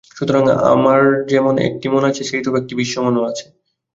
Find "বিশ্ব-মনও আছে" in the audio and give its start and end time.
2.75-3.45